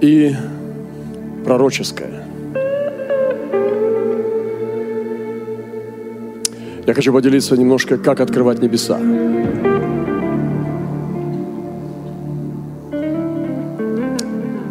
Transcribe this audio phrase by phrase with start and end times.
[0.00, 0.34] и
[1.44, 2.24] пророческое.
[6.86, 8.98] Я хочу поделиться немножко, как открывать небеса.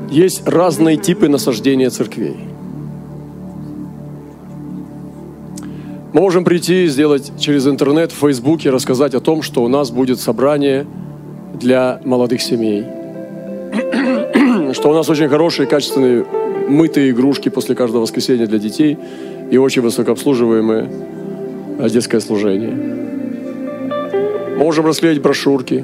[0.09, 2.35] Есть разные типы насаждения церквей.
[6.11, 9.91] Мы можем прийти и сделать через интернет, в Фейсбуке, рассказать о том, что у нас
[9.91, 10.87] будет собрание
[11.53, 12.98] для молодых семей.
[14.79, 16.25] Что у нас очень хорошие, качественные,
[16.69, 18.97] мытые игрушки после каждого воскресенья для детей
[19.51, 20.89] и очень высокообслуживаемое
[21.89, 22.71] детское служение.
[24.55, 25.83] Мы можем расклеить брошюрки,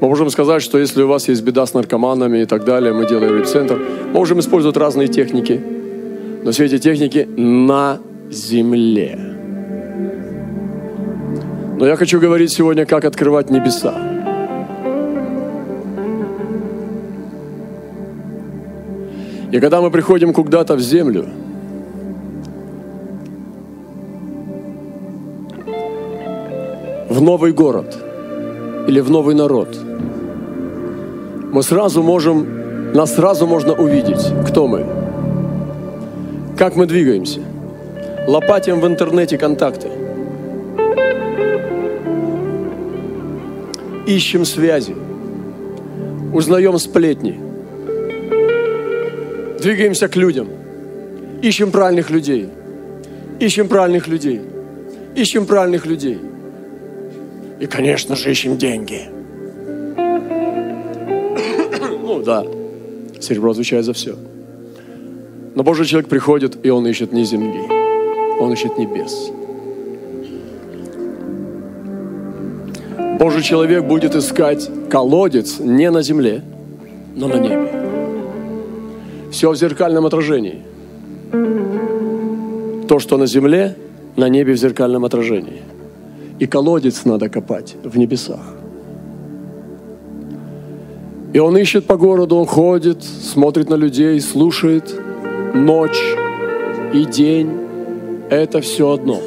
[0.00, 3.08] мы можем сказать, что если у вас есть беда с наркоманами и так далее, мы
[3.08, 3.80] делаем репцентр.
[4.06, 5.60] Мы можем использовать разные техники.
[6.44, 7.98] Но все эти техники на
[8.30, 9.18] земле.
[11.80, 14.15] Но я хочу говорить сегодня, как открывать небеса.
[19.52, 21.26] И когда мы приходим куда-то в землю,
[27.08, 27.96] в новый город
[28.88, 29.76] или в новый народ–
[31.56, 34.84] мы сразу можем, нас сразу можно увидеть, кто мы,
[36.58, 37.40] как мы двигаемся.
[38.28, 39.88] Лопатим в интернете контакты.
[44.06, 44.94] Ищем связи.
[46.34, 47.40] Узнаем сплетни.
[49.66, 50.48] Двигаемся к людям.
[51.42, 52.48] Ищем правильных людей.
[53.40, 54.40] Ищем правильных людей.
[55.16, 56.18] Ищем правильных людей.
[57.58, 59.08] И, конечно же, ищем деньги–
[62.24, 62.44] да,
[63.20, 64.16] серебро отвечает за все.
[65.54, 67.60] Но Божий человек приходит, и он ищет не земли,
[68.40, 69.30] он ищет небес.
[73.18, 76.42] Божий человек будет искать колодец не на земле,
[77.16, 77.75] но на небе.
[79.36, 80.62] Все в зеркальном отражении.
[82.88, 83.76] То, что на земле,
[84.16, 85.60] на небе в зеркальном отражении.
[86.38, 88.40] И колодец надо копать в небесах.
[91.34, 94.98] И он ищет по городу, он ходит, смотрит на людей, слушает.
[95.54, 96.02] Ночь
[96.94, 97.50] и день–
[98.30, 99.20] это все одно.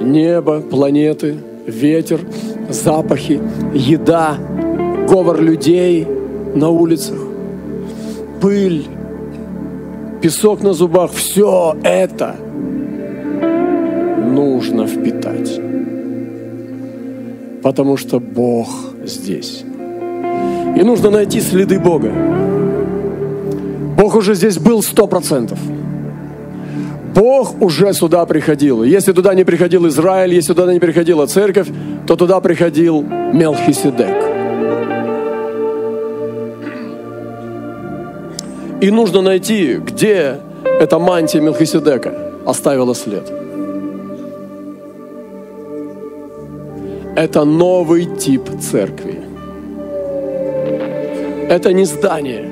[0.00, 2.20] Небо, планеты, ветер,
[2.68, 3.40] запахи,
[3.74, 4.38] еда,
[5.08, 6.06] говор людей
[6.54, 7.18] на улицах,
[8.40, 8.86] пыль,
[10.20, 12.36] песок на зубах– все это
[14.30, 15.60] нужно впитать.
[17.62, 18.68] Потому что Бог
[19.04, 19.64] здесь.
[20.76, 22.10] И нужно найти следы Бога.
[23.96, 25.58] Бог уже здесь был сто процентов.
[27.14, 28.82] Бог уже сюда приходил.
[28.82, 31.68] Если туда не приходил Израиль, если туда не приходила церковь,
[32.06, 34.19] то туда приходил Мелхиседек.
[38.80, 42.14] И нужно найти, где эта мантия Мелхиседека
[42.46, 43.30] оставила след.
[47.14, 49.18] Это новый тип церкви.
[51.50, 52.48] Это не здание.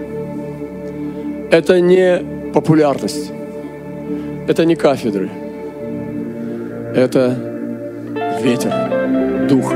[1.50, 3.32] Это не популярность.
[4.46, 5.30] Это не кафедры.
[6.94, 7.34] Это
[8.42, 9.72] ветер, дух.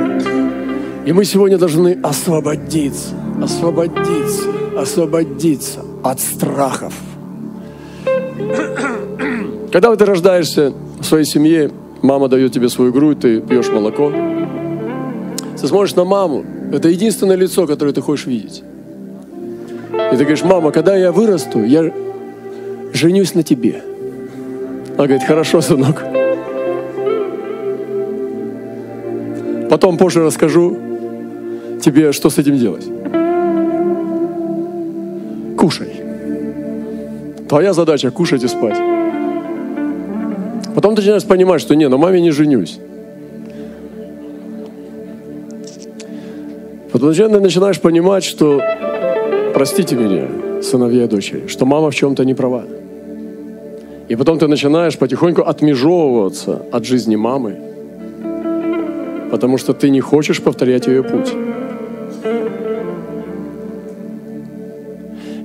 [1.07, 6.95] И мы сегодня должны освободиться, освободиться, освободиться от страхов.
[9.73, 11.71] Когда ты рождаешься в своей семье,
[12.03, 14.13] мама дает тебе свою грудь, ты пьешь молоко.
[15.61, 18.63] Ты смотришь на маму, это единственное лицо, которое ты хочешь видеть.
[19.93, 21.93] И ты говоришь, мама, когда я вырасту, я
[22.93, 23.83] женюсь на тебе.
[24.97, 26.03] Она говорит, хорошо, сынок.
[29.71, 30.77] Потом позже расскажу
[31.81, 32.87] тебе, что с этим делать.
[35.57, 35.92] Кушай.
[37.53, 38.79] Твоя задача кушать и спать.
[40.75, 42.79] Потом ты начинаешь понимать, что не, на маме не женюсь.
[46.91, 48.59] Потом ты начинаешь понимать, что
[49.53, 52.65] простите меня, сыновья и дочери, что мама в чем-то не права.
[54.09, 57.61] И потом ты начинаешь потихоньку отмежевываться от жизни мамы,
[59.31, 61.35] потому что ты не хочешь повторять ее путь.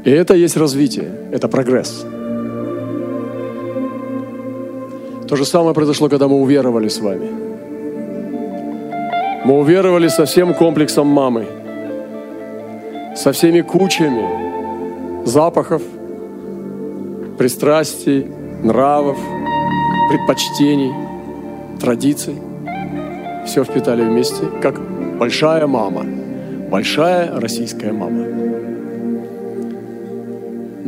[0.08, 2.06] И это есть развитие, это прогресс.
[5.28, 7.30] То же самое произошло, когда мы уверовали с вами.
[9.46, 11.46] Мы уверовали со всем комплексом мамы–
[13.18, 15.82] со всеми кучами запахов,
[17.38, 18.28] пристрастий,
[18.64, 19.18] нравов,
[20.10, 20.94] предпочтений,
[21.80, 22.36] традиций.
[23.46, 24.80] Все впитали вместе, как
[25.18, 26.06] большая мама,
[26.70, 28.27] большая российская мама.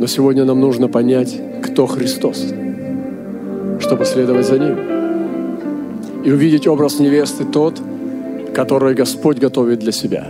[0.00, 2.42] Но сегодня нам нужно понять, кто Христос,
[3.80, 4.78] чтобы следовать за Ним.
[6.24, 7.78] И увидеть образ невесты тот,
[8.54, 10.28] который Господь готовит для себя.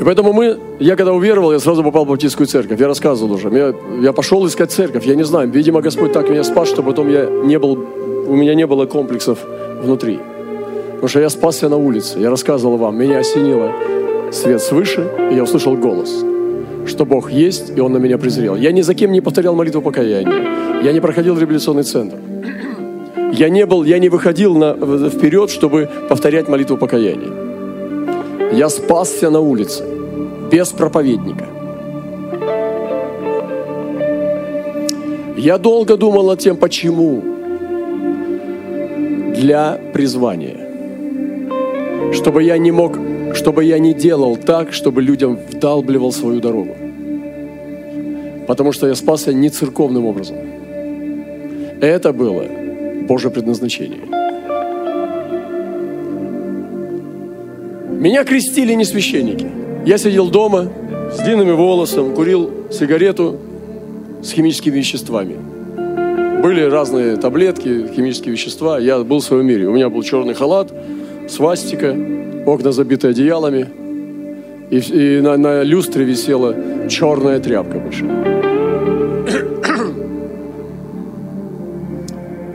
[0.00, 2.80] И поэтому мы, я когда уверовал, я сразу попал в баптистскую церковь.
[2.80, 3.50] Я рассказывал уже.
[3.50, 5.04] Я, я пошел искать церковь.
[5.04, 7.72] Я не знаю, видимо, Господь так меня спас, что потом я не был,
[8.26, 9.40] у меня не было комплексов
[9.82, 10.18] внутри.
[10.92, 12.18] Потому что я спасся на улице.
[12.18, 13.70] Я рассказывал вам, меня осенило
[14.32, 16.24] свет свыше, и я услышал голос,
[16.86, 18.56] что Бог есть, и Он на меня презрел.
[18.56, 20.82] Я ни за кем не повторял молитву покаяния.
[20.82, 22.16] Я не проходил революционный центр.
[23.32, 24.74] Я не был, я не выходил на,
[25.08, 27.30] вперед, чтобы повторять молитву покаяния.
[28.52, 29.84] Я спасся на улице,
[30.50, 31.46] без проповедника.
[35.36, 37.22] Я долго думал о тем, почему
[39.34, 40.56] для призвания.
[42.12, 42.98] Чтобы я не мог,
[43.34, 46.76] чтобы я не делал так, чтобы людям вдалбливал свою дорогу.
[48.46, 50.36] Потому что я спасся не церковным образом.
[51.80, 52.44] Это было
[53.08, 54.00] Божье предназначение.
[58.00, 59.46] Меня крестили не священники.
[59.84, 60.70] Я сидел дома
[61.12, 63.38] с длинными волосом, курил сигарету
[64.22, 65.36] с химическими веществами.
[66.42, 68.78] Были разные таблетки, химические вещества.
[68.78, 69.68] Я был в своем мире.
[69.68, 70.72] У меня был черный халат,
[71.28, 71.94] свастика,
[72.50, 73.66] окна забиты одеялами.
[74.70, 76.54] И, и на, на люстре висела
[76.88, 78.40] черная тряпка большая.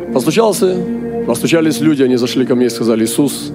[0.14, 0.78] Постучался,
[1.28, 3.52] постучались люди, они зашли ко мне и сказали, Иисус,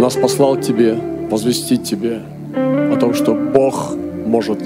[0.00, 0.96] нас послал к тебе,
[1.30, 2.20] возвестить тебе
[2.54, 3.96] о том, что Бог
[4.26, 4.58] может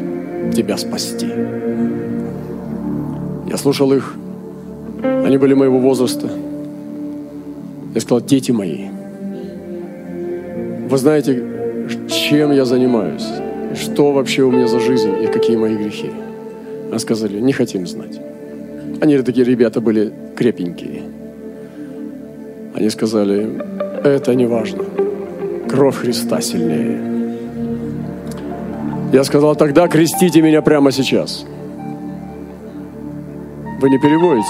[0.54, 1.28] тебя спасти.
[3.48, 4.14] Я слушал их,
[5.02, 6.28] они были моего возраста.
[7.94, 8.88] Я сказал, дети мои,
[10.88, 11.42] вы знаете,
[12.08, 13.26] чем я занимаюсь,
[13.74, 16.10] что вообще у меня за жизнь и какие мои грехи.
[16.90, 18.20] Они сказали, не хотим знать.
[19.00, 21.02] Они такие ребята были крепенькие.
[22.74, 23.48] Они сказали,
[24.04, 24.84] это не важно
[25.68, 26.98] кровь Христа сильнее.
[29.12, 31.46] Я сказал, тогда крестите меня прямо сейчас.
[33.80, 34.48] Вы не переводите?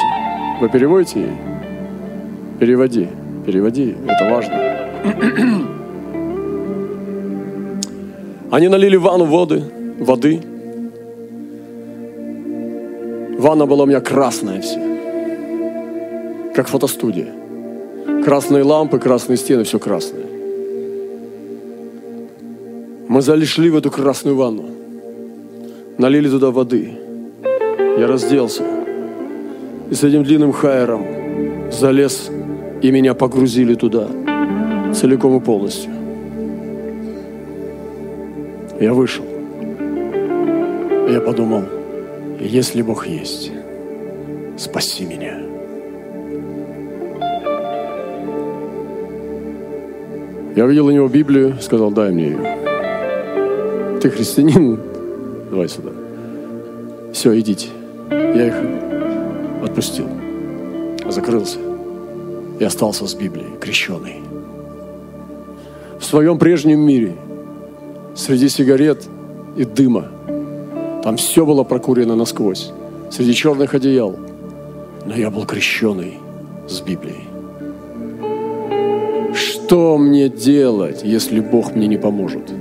[0.61, 1.27] Вы переводите?
[2.59, 3.09] Переводи,
[3.47, 5.78] переводи, это важно.
[8.51, 9.63] Они налили ванну воды,
[9.99, 10.41] воды.
[13.39, 14.81] Ванна была у меня красная вся,
[16.55, 17.29] как фотостудия.
[18.25, 20.25] Красные лампы, красные стены, все красное.
[23.09, 24.65] Мы залишли в эту красную ванну,
[25.99, 26.93] налили туда воды.
[27.99, 28.65] Я разделся.
[29.91, 31.05] И с этим длинным хайером
[31.71, 32.31] залез,
[32.83, 34.09] и меня погрузили туда
[34.95, 35.98] целиком и полностью.
[38.81, 39.25] Я вышел.
[41.09, 41.65] Я подумал,
[42.39, 43.51] если Бог есть,
[44.57, 45.41] спаси меня.
[50.55, 52.59] Я увидел у него Библию, сказал, дай мне ее
[54.01, 54.79] ты христианин,
[55.51, 55.91] давай сюда.
[57.13, 57.69] Все, идите.
[58.11, 58.55] Я их
[59.63, 60.07] отпустил,
[61.09, 61.59] закрылся
[62.61, 64.23] и остался с Библией, крещенный.
[65.99, 67.17] В своем прежнем мире,
[68.19, 69.09] среди сигарет
[69.57, 70.09] и дыма,
[71.03, 72.73] там все было прокурено насквозь,
[73.11, 74.17] среди черных одеял.
[75.07, 76.19] Но я был крещенный
[76.69, 77.29] с Библией.
[79.35, 82.53] Что мне делать, если Бог мне не поможет?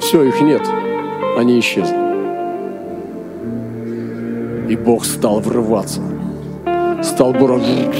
[0.00, 0.62] Все, их нет.
[1.38, 1.96] Они исчезли.
[4.68, 6.00] И Бог стал врываться.
[7.02, 7.94] Стал буравить.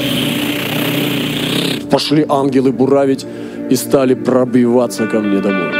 [1.90, 3.26] Пошли ангелы буравить
[3.71, 5.78] и стали пробиваться ко мне домой.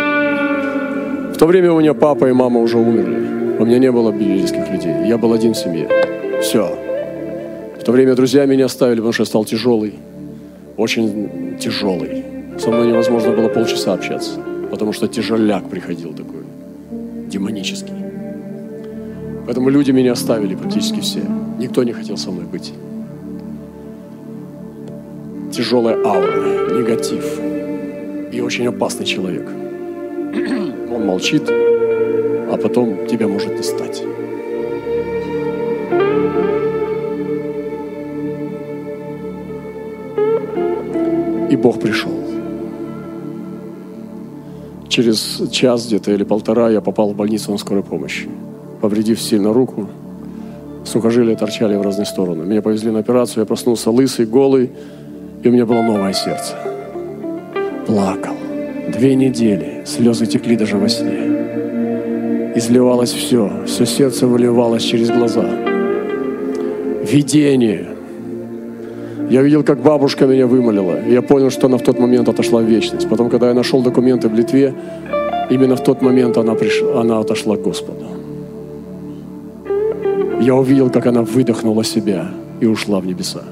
[1.39, 3.59] То время у меня папа и мама уже умерли.
[3.59, 5.07] У меня не было библейских людей.
[5.07, 5.89] Я был один в семье.
[6.43, 6.77] Все.
[7.81, 9.95] В то время друзья меня оставили, потому что я стал тяжелый.
[10.77, 12.25] Очень тяжелый.
[12.59, 14.41] Со мной невозможно было полчаса общаться
[14.71, 16.43] потому что тяжеляк приходил такой,
[17.29, 17.95] демонический.
[19.47, 21.23] Поэтому люди меня оставили практически все.
[21.59, 22.73] Никто не хотел со мной быть.
[25.51, 27.41] Тяжелая аура, негатив.
[28.31, 29.49] И очень опасный человек.
[30.95, 34.03] Он молчит, а потом тебя может достать.
[41.51, 42.13] И Бог пришел.
[44.89, 48.29] Через час где-то или полтора я попал в больницу на скорой помощи,
[48.81, 49.89] повредив сильно руку.
[50.85, 52.45] Сухожилия торчали в разные стороны.
[52.45, 54.71] Меня повезли на операцию, я проснулся лысый, голый,
[55.43, 56.55] и у меня было новое сердце.
[57.87, 58.38] Плакал.
[58.89, 59.83] Две недели.
[59.85, 62.55] Слезы текли даже во сне.
[62.57, 65.45] изливалось все, все сердце выливалось через глаза.
[67.05, 67.87] Видение.
[69.31, 70.99] Я видел, как бабушка меня вымолила.
[71.07, 73.09] И я понял, что она в тот момент отошла в вечность.
[73.09, 74.75] Потом, когда я нашел документы в Литве,
[75.51, 78.07] именно в тот момент она, пришла, она отошла к Господу.
[80.41, 82.29] Я увидел, как она выдохнула себя
[82.61, 83.43] и ушла в небеса.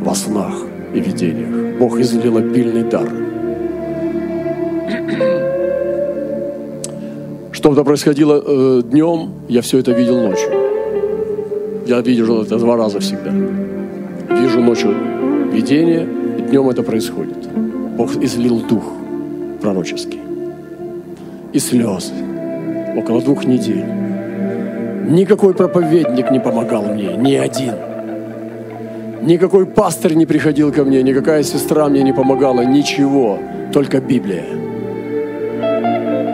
[0.00, 0.54] Во снах
[0.94, 1.78] и видениях.
[1.78, 3.29] Бог излил обильный дар.
[7.60, 10.48] Что то происходило э, днем, я все это видел ночью.
[11.86, 13.30] Я видел это два раза всегда.
[14.34, 14.94] Вижу ночью
[15.52, 17.36] видение, и днем это происходит.
[17.98, 18.84] Бог излил дух
[19.60, 20.20] пророческий.
[21.52, 22.14] И слезы.
[22.96, 23.84] Около двух недель.
[25.10, 27.74] Никакой проповедник не помогал мне, ни один.
[29.20, 33.38] Никакой пастор не приходил ко мне, никакая сестра мне не помогала, ничего,
[33.70, 34.46] только Библия.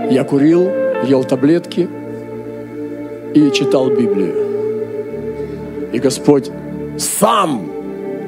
[0.08, 1.88] Я курил, ел таблетки
[3.34, 4.34] и читал Библию.
[5.92, 6.50] И Господь
[6.98, 7.70] сам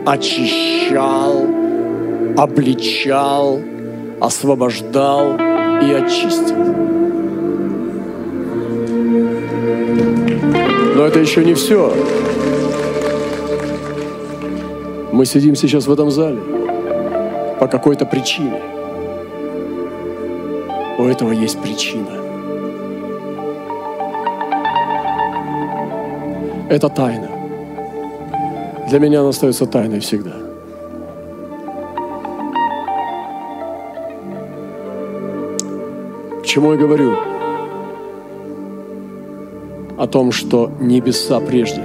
[0.06, 1.46] очищал,
[2.36, 3.60] обличал,
[4.20, 5.36] освобождал
[5.82, 6.56] и очистил.
[10.96, 11.92] Но это еще не все.
[15.12, 16.38] Мы сидим сейчас в этом зале
[17.58, 18.60] по какой-то причине.
[20.98, 22.27] У этого есть причина.
[26.68, 27.28] Это тайна.
[28.90, 30.32] Для меня она остается тайной всегда.
[36.42, 37.14] К чему я говорю?
[39.96, 41.82] О том, что небеса прежде.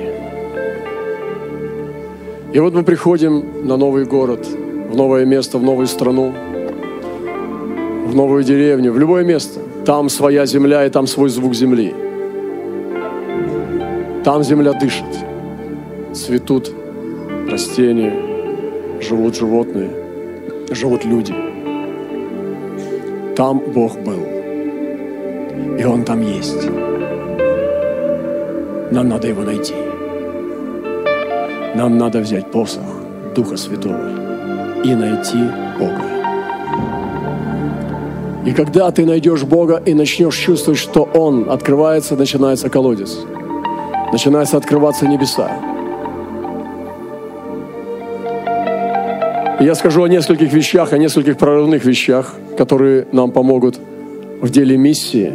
[2.51, 6.33] И вот мы приходим на новый город, в новое место, в новую страну,
[8.05, 9.61] в новую деревню, в любое место.
[9.85, 12.02] Там своя земля и там свой звук земли.
[14.23, 15.03] Там земля дышит,
[16.13, 16.71] цветут
[17.51, 18.13] растения,
[19.01, 19.89] живут животные,
[20.71, 21.35] живут люди.
[23.35, 24.21] Там Бог был.
[25.77, 26.65] И Он там есть.
[28.91, 29.73] Нам надо Его найти.
[31.75, 32.83] Нам надо взять посох
[33.35, 36.01] Духа Святого и найти Бога.
[38.45, 43.19] И когда ты найдешь Бога и начнешь чувствовать, что Он открывается, начинается колодец–
[44.13, 45.51] начинаются открываться небеса.
[49.59, 53.79] я скажу о нескольких вещах, о нескольких прорывных вещах, которые нам помогут
[54.41, 55.31] в деле миссии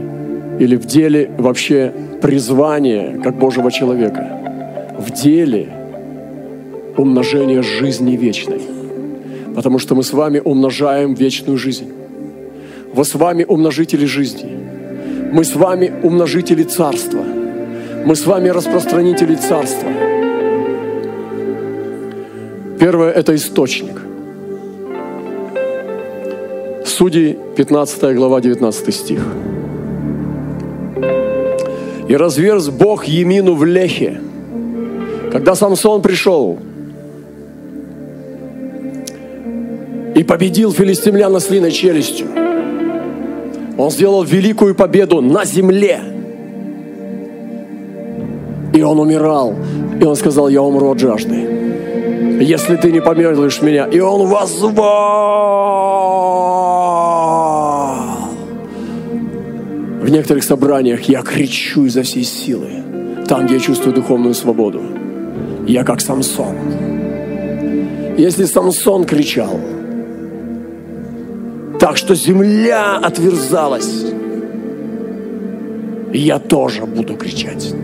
[0.61, 4.29] или в деле вообще призвания как Божьего человека,
[4.99, 5.69] в деле
[6.97, 8.61] умножения жизни вечной.
[9.57, 11.91] Потому что мы с вами умножаем вечную жизнь.
[12.93, 14.51] Вы с вами умножители жизни.
[15.33, 17.25] Мы с вами умножители царства–
[18.09, 19.91] мы с вами распространители Царства.
[22.81, 24.01] Первое– это источник.
[26.87, 29.23] Судей, 15 глава, 19 стих.
[32.09, 34.23] «И разверз Бог Емину в Лехе,
[35.31, 36.59] когда Самсон пришел
[40.15, 42.29] и победил филистимляна с линой челюстью.
[43.77, 46.01] Он сделал великую победу на земле–
[48.79, 49.55] и он умирал.
[50.01, 51.35] И он сказал, я умру от жажды.
[52.41, 53.87] Если ты не помилуешь меня.
[53.87, 54.79] И он возвал.
[60.01, 62.69] В некоторых собраниях я кричу изо всей силы.
[63.27, 64.81] Там, где я чувствую духовную свободу.
[65.67, 66.55] Я как Самсон.
[68.17, 69.61] Если Самсон кричал,
[71.79, 74.07] так что земля отверзалась,
[76.13, 77.75] я тоже буду кричать.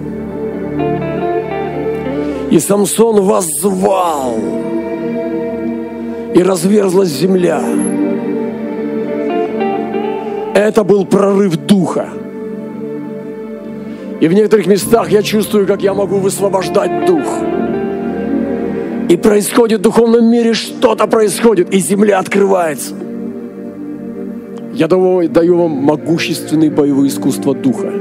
[2.51, 4.37] И Самсон воззвал,
[6.35, 7.61] и разверзлась земля.
[10.55, 12.09] Это был прорыв духа.
[14.21, 17.25] И в некоторых местах я чувствую, как я могу высвобождать дух.
[19.09, 22.95] И происходит в духовном мире что-то происходит, и земля открывается.
[24.73, 27.93] Я даю вам могущественные боевые искусства духа.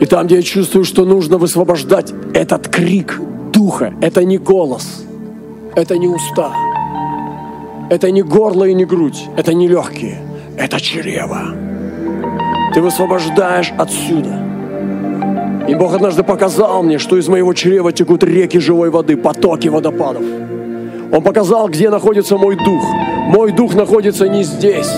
[0.00, 3.20] И там, где я чувствую, что нужно высвобождать этот крик
[3.52, 5.04] духа, это не голос,
[5.76, 6.52] это не уста,
[7.90, 10.20] это не горло и не грудь, это не легкие,
[10.58, 11.54] это чрево.
[12.74, 14.40] Ты высвобождаешь отсюда.
[15.68, 20.24] И Бог однажды показал мне, что из моего чрева текут реки живой воды, потоки водопадов.
[21.12, 22.84] Он показал, где находится мой дух.
[23.28, 24.92] Мой дух находится не здесь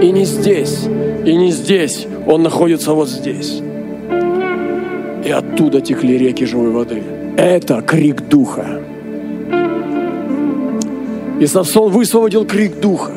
[0.00, 0.86] и не здесь.
[1.26, 3.60] И не здесь, он находится вот здесь.
[5.28, 7.02] И оттуда текли реки живой воды.
[7.36, 8.80] Это крик Духа.
[11.38, 13.12] И Самсон высвободил крик Духа.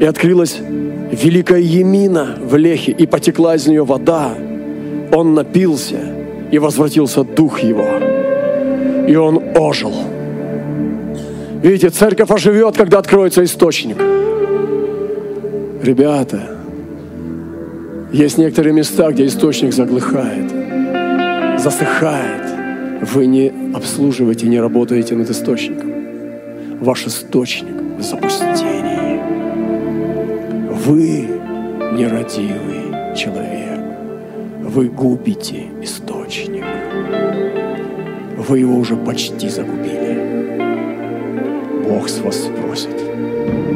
[0.00, 0.58] И открылась
[1.12, 4.34] великая Емина в лехе, и потекла из нее вода.
[5.12, 6.00] Он напился,
[6.50, 7.86] и возвратился дух его.
[9.06, 9.94] И он ожил.
[11.62, 13.98] Видите, церковь оживет, когда откроется источник.
[15.84, 16.55] Ребята,
[18.16, 20.50] есть некоторые места, где источник заглыхает,
[21.60, 22.46] засыхает.
[23.02, 25.92] Вы не обслуживаете, не работаете над источником.
[26.80, 29.20] Ваш источник в запустении.
[30.86, 31.28] Вы
[31.92, 33.80] нерадивый человек.
[34.62, 36.64] Вы губите источник.
[38.38, 40.16] Вы его уже почти загубили.
[41.86, 43.75] Бог с вас спросит.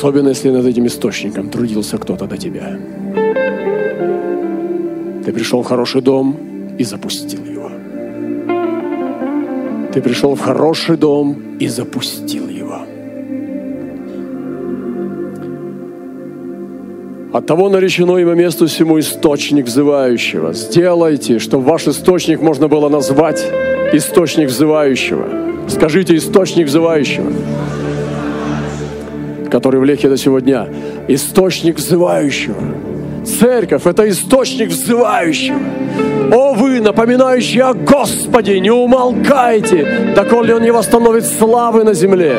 [0.00, 2.78] Особенно, если над этим источником трудился кто-то до тебя.
[5.26, 6.36] Ты пришел в хороший дом
[6.78, 7.70] и запустил его.
[9.92, 12.78] Ты пришел в хороший дом и запустил его.
[17.34, 20.54] От того наречено имя месту всему источник взывающего.
[20.54, 23.46] Сделайте, чтобы ваш источник можно было назвать
[23.92, 25.28] источник взывающего.
[25.68, 27.30] Скажите источник взывающего
[29.50, 30.68] который в Лехе до сегодня.
[31.08, 32.56] Источник взывающего.
[33.24, 35.58] Церковь– это источник взывающего.
[36.32, 42.38] О вы, напоминающие о Господе, не умолкайте, доколе Он не восстановит славы на земле.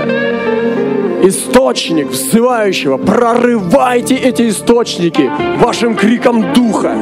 [1.23, 2.97] Источник взывающего.
[2.97, 6.95] Прорывайте эти источники вашим криком Духа.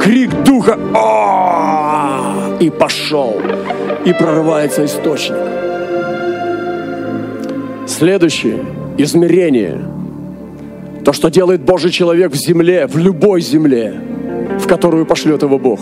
[0.00, 0.78] Крик Духа.
[0.94, 2.56] О!
[2.60, 3.36] И пошел.
[4.06, 5.36] И прорывается источник.
[7.86, 8.64] Следующее
[8.98, 9.78] измерение.
[11.04, 13.94] То, что делает Божий человек в земле, в любой земле,
[14.58, 15.80] в которую пошлет его Бог.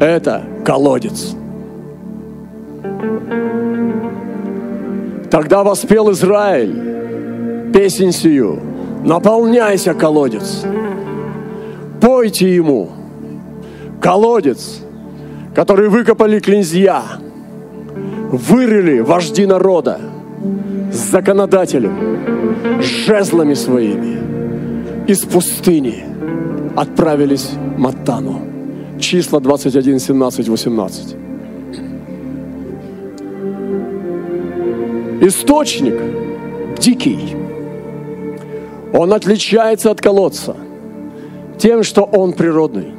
[0.00, 1.34] Это колодец.
[5.30, 8.60] Тогда воспел Израиль песень сию.
[9.04, 10.64] Наполняйся, колодец.
[12.00, 12.90] Пойте ему.
[14.00, 14.80] Колодец,
[15.54, 17.02] который выкопали князья,
[18.30, 20.00] вырыли вожди народа–
[22.80, 24.18] с жезлами своими
[25.06, 26.04] из пустыни
[26.74, 28.40] отправились в Маттану.
[28.98, 31.16] Числа 21, 17, 18.
[35.20, 35.94] Источник
[36.80, 37.36] дикий.
[38.92, 40.56] Он отличается от колодца
[41.58, 42.92] тем, что он природный.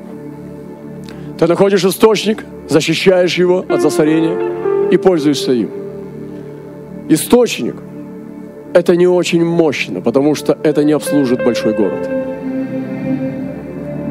[1.37, 5.69] Ты находишь источник, защищаешь его от засорения и пользуешься им.
[7.09, 7.75] Источник
[8.75, 12.09] это не очень мощно, потому что это не обслужит большой город.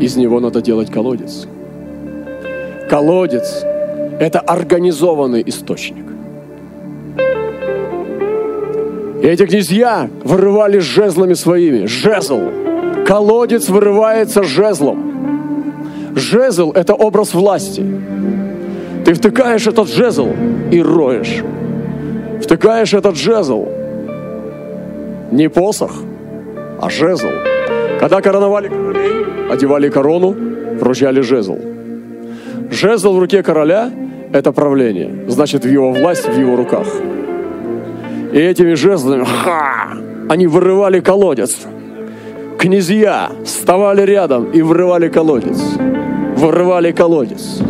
[0.01, 1.47] Из него надо делать колодец.
[2.89, 3.63] Колодец–
[4.21, 6.07] это организованный источник.
[9.23, 11.85] И эти князья вырывали жезлами своими.
[11.85, 12.41] Жезл.
[13.07, 16.15] Колодец вырывается жезлом.
[16.17, 17.85] Жезл– это образ власти.
[19.05, 20.29] Ты втыкаешь этот жезл
[20.73, 21.45] и роешь.
[22.41, 23.69] Втыкаешь этот жезл–
[25.35, 25.91] не посох,
[26.81, 27.29] а жезл.
[28.01, 30.35] Когда короновали королей, одевали корону,
[30.81, 31.59] вручали жезл.
[32.71, 33.91] Жезл в руке короля–
[34.33, 35.11] это правление.
[35.29, 36.87] Значит, в его власть, в его руках.
[38.33, 39.97] И этими жезлами, ха,
[40.29, 41.57] они вырывали колодец.
[42.59, 45.59] Князья вставали рядом и вырывали колодец.
[46.37, 47.61] Вырывали колодец.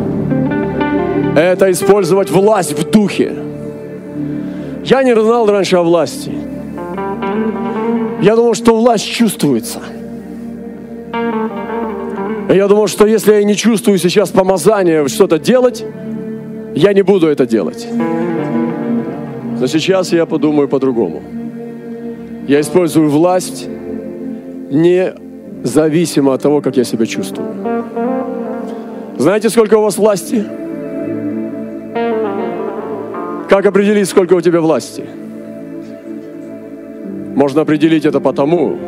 [1.36, 3.32] Это использовать власть в духе.
[4.84, 6.30] Я не знал раньше о власти.
[8.20, 9.80] Я думал, что власть чувствуется.
[12.48, 15.84] Я думал, что если я не чувствую сейчас помазания что-то делать,
[16.74, 17.86] я не буду это делать.
[19.60, 21.22] Но сейчас я подумаю по-другому.
[22.48, 23.66] Я использую власть
[24.70, 27.48] независимо от того, как я себя чувствую.
[29.16, 30.44] Знаете, сколько у вас власти?
[33.48, 35.04] Как определить, сколько у тебя власти?
[37.34, 38.78] Можно определить это потому,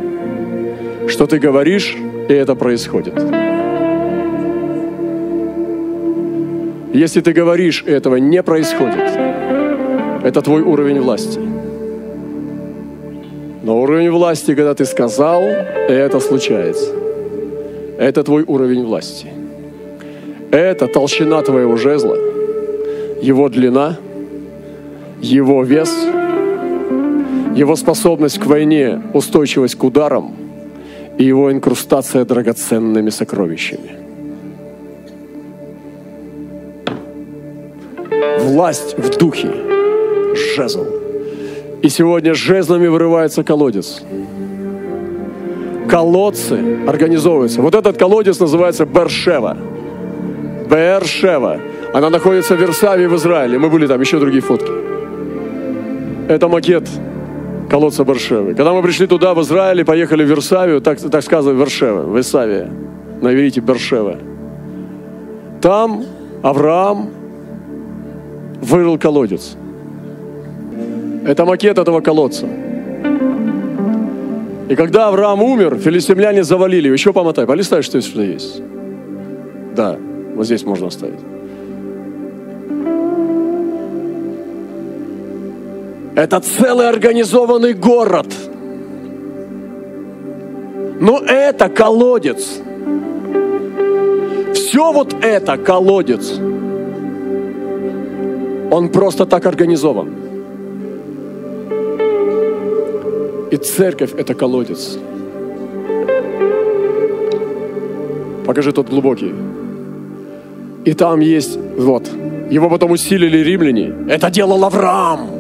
[1.09, 1.97] что ты говоришь,
[2.29, 3.15] и это происходит.
[6.95, 9.11] Если ты говоришь, и этого не происходит,
[10.23, 11.41] это твой уровень власти.
[13.65, 16.95] Но уровень власти, когда ты сказал, и это случается.
[17.99, 19.27] Это твой уровень власти.
[20.53, 22.17] Это толщина твоего жезла,
[23.21, 23.97] его длина,
[25.21, 25.93] его вес–
[27.57, 30.35] его способность к войне, устойчивость к ударам
[31.16, 33.90] и его инкрустация драгоценными сокровищами.
[38.40, 39.51] Власть в духе,
[40.35, 40.85] жезл.
[41.83, 44.03] И сегодня жезлами вырывается колодец.
[45.88, 47.62] Колодцы организовываются.
[47.62, 49.57] Вот этот колодец называется Бершева.
[50.69, 51.59] Бершева.
[51.95, 53.59] Она находится в Версаве в Израиле.
[53.59, 54.71] Мы были там, еще другие фотки.
[56.29, 56.87] Это макет
[57.77, 58.55] колодца Баршевы.
[58.55, 62.71] Когда мы пришли туда, в Израиле, поехали в Версавию, так, так сказано, Вершева, Весавия,
[63.21, 64.17] на иврите Бершева.
[65.61, 66.05] Там
[66.43, 67.11] Авраам
[68.62, 69.57] вырыл колодец.
[71.27, 72.47] Это макет этого колодца.
[74.71, 76.89] И когда Авраам умер, филистимляне завалили.
[76.89, 78.62] Еще помотай, полистай, что что есть.
[79.77, 79.99] Да,
[80.35, 81.36] вот здесь можно оставить.
[86.16, 88.26] Это целый организованный город.
[90.98, 92.59] Но это колодец.
[94.55, 96.33] Все вот это колодец.
[98.70, 100.09] Он просто так организован.
[103.50, 104.98] И церковь– это колодец.
[108.46, 109.35] Покажи тот глубокий.
[110.87, 112.09] И там есть, вот,
[112.50, 113.92] его потом усилили римляне.
[114.09, 115.36] Это делал Авраам.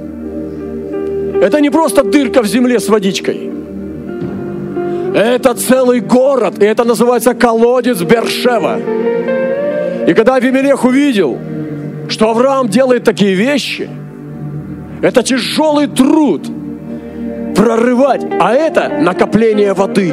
[1.42, 3.50] Это не просто дырка в земле с водичкой.
[5.14, 8.78] Это целый город, и это называется колодец Бершева.
[10.06, 11.38] И когда Авимелех увидел,
[12.08, 13.88] что Авраам делает такие вещи,
[15.02, 16.46] это тяжелый труд
[17.54, 20.12] прорывать, а это накопление воды.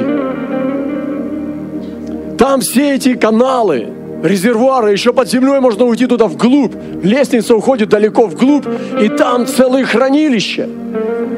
[2.37, 3.87] Там все эти каналы,
[4.23, 6.73] резервуары, еще под землей можно уйти туда вглубь.
[7.03, 8.65] Лестница уходит далеко вглубь,
[9.01, 10.67] и там целые хранилища.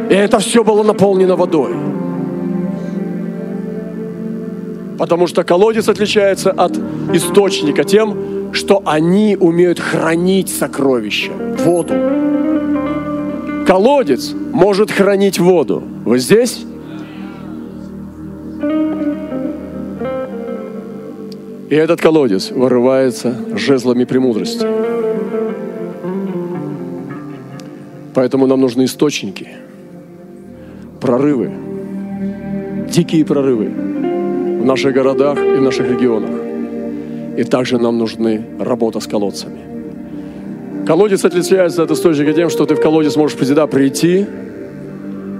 [0.10, 1.74] И это все было наполнено водой.
[4.98, 6.78] Потому что колодец отличается от
[7.13, 11.94] источника тем, что они умеют хранить сокровища, воду.
[13.68, 15.84] Колодец может хранить воду.
[16.06, 16.65] Вы здесь?
[21.70, 24.65] И этот колодец вырывается жезлами премудрости.
[28.13, 29.50] Поэтому нам нужны источники,
[31.06, 31.52] прорывы,
[32.89, 36.32] дикие прорывы в наших городах и в наших регионах.
[37.38, 39.60] И также нам нужны работа с колодцами.
[40.88, 44.26] Колодец отличается от источника тем, что ты в колодец можешь всегда прийти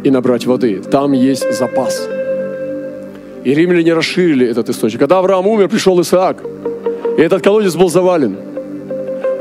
[0.04, 0.82] и набрать воды.
[0.92, 2.08] Там есть запас.
[3.44, 5.00] И римляне расширили этот источник.
[5.00, 6.44] Когда Авраам умер, пришел Исаак.
[7.18, 8.36] И этот колодец был завален.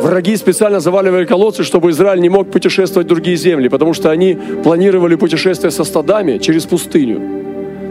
[0.04, 4.36] Враги специально заваливали колодцы, чтобы Израиль не мог путешествовать в другие земли, потому что они
[4.62, 7.22] планировали путешествие со стадами через пустыню.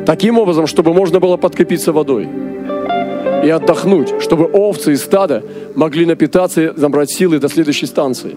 [0.05, 2.27] Таким образом, чтобы можно было подкрепиться водой
[3.43, 5.41] и отдохнуть, чтобы овцы и стада
[5.73, 8.35] могли напитаться и набрать силы до следующей станции.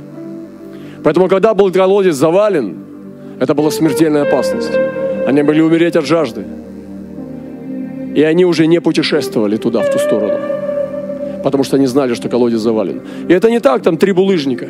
[1.05, 2.79] Поэтому, когда был колодец завален,
[3.41, 4.73] это была смертельная опасность.
[5.27, 6.47] Они могли умереть от жажды.
[8.15, 10.56] И они уже не путешествовали туда, в ту сторону.
[11.47, 13.03] Потому что они знали, что колодец завален.
[13.29, 14.67] И это не так, там три булыжника.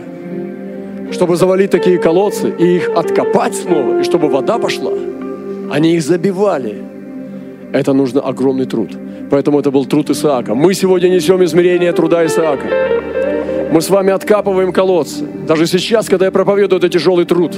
[1.10, 4.92] Чтобы завалить такие колодцы и их откопать снова, и чтобы вода пошла,
[5.70, 6.74] они их забивали.
[7.72, 8.90] Это нужно огромный труд.
[9.30, 10.54] Поэтому это был труд Исаака.
[10.54, 12.68] Мы сегодня несем измерение труда Исаака.
[13.72, 15.24] Мы с вами откапываем колодцы.
[15.48, 17.56] Даже сейчас, когда я проповедую, это тяжелый труд.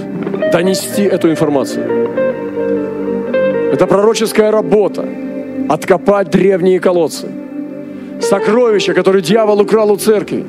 [0.53, 1.85] Донести эту информацию.
[3.73, 5.05] Это пророческая работа
[5.69, 7.27] откопать древние колодцы.
[8.21, 10.45] Сокровища, которые дьявол украл у церкви.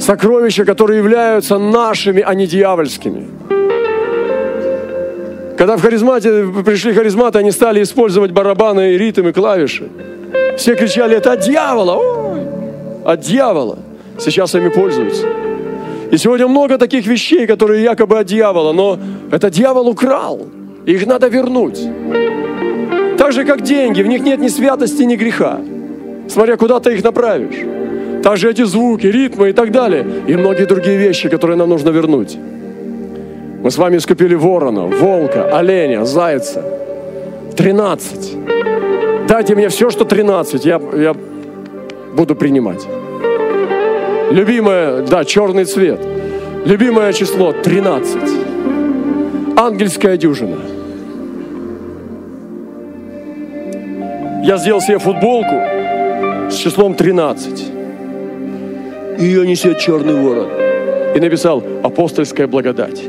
[0.00, 3.26] Сокровища, которые являются нашими, а не дьявольскими.
[5.58, 9.88] Когда в харизмате пришли харизматы, они стали использовать барабаны, и ритм, и клавиши.
[10.56, 12.40] Все кричали, это от дьявола, ой,
[13.04, 13.78] от дьявола.
[14.18, 15.26] Сейчас ими пользуются.
[16.12, 18.98] И сегодня много таких вещей, которые якобы от дьявола, но
[19.30, 20.46] это дьявол украл.
[20.86, 21.80] Их надо вернуть.
[23.18, 25.58] Так же, как деньги, в них нет ни святости, ни греха.
[26.28, 28.22] Смотря куда ты их направишь.
[28.22, 30.04] Также эти звуки, ритмы и так далее.
[30.26, 32.36] И многие другие вещи, которые нам нужно вернуть.
[33.62, 36.62] Мы с вами искупили ворона, волка, оленя, зайца.
[37.56, 38.36] 13.
[39.26, 41.14] Дайте мне все, что 13, я, я
[42.14, 42.86] буду принимать.
[44.30, 46.00] Любимое, да, черный цвет.
[46.64, 48.16] Любимое число 13.
[49.56, 50.58] Ангельская дюжина.
[54.48, 55.60] я сделал себе футболку
[56.50, 57.72] с числом 13.
[59.18, 60.48] И ее несет черный ворон.
[61.14, 63.02] И написал «Апостольская благодать».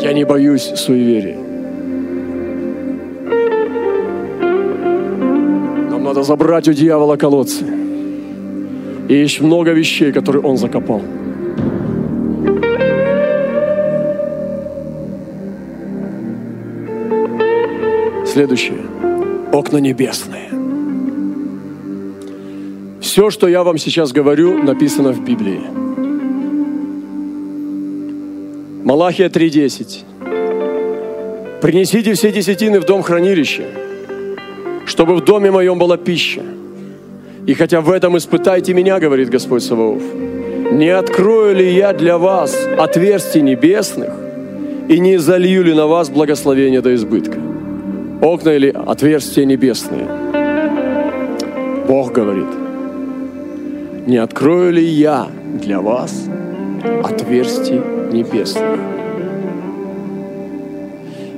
[0.00, 1.38] Я не боюсь суеверия.
[5.90, 7.64] Нам надо забрать у дьявола колодцы.
[9.08, 11.00] И есть много вещей, которые он закопал.
[18.32, 18.78] Следующее.
[19.52, 20.48] Окна небесные.
[22.98, 25.60] Все, что я вам сейчас говорю, написано в Библии.
[28.84, 31.60] Малахия 3.10.
[31.60, 33.64] «Принесите все десятины в дом хранилища,
[34.86, 36.40] чтобы в доме моем была пища.
[37.46, 40.02] И хотя в этом испытайте меня, говорит Господь Саваоф,
[40.72, 44.08] не открою ли я для вас отверстий небесных
[44.88, 47.41] и не залью ли на вас благословение до избытка?
[48.22, 50.06] Окна или отверстия небесные?
[51.88, 52.46] Бог говорит,
[54.06, 55.26] не открою ли я
[55.60, 56.28] для вас
[57.02, 57.80] отверстий
[58.12, 58.78] небесных?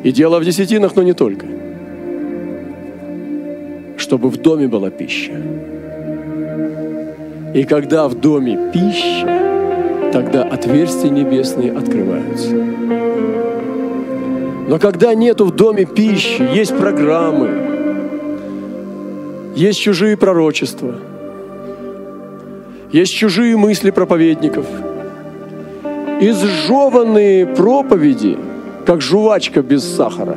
[0.03, 1.47] И дело в десятинах, но не только.
[3.97, 5.33] Чтобы в доме была пища.
[7.55, 13.04] И когда в доме пища, тогда отверстия небесные открываются.
[14.69, 17.51] Но когда нету в доме пищи, есть программы,
[19.55, 20.95] есть чужие пророчества,
[22.93, 24.67] есть чужие мысли проповедников,
[26.21, 28.39] изжеванные проповеди,
[28.87, 30.37] как жвачка без сахара.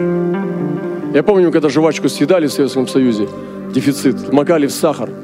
[1.13, 3.28] Я помню, когда жвачку съедали в Советском Союзе,
[3.74, 5.10] дефицит, макали в сахар–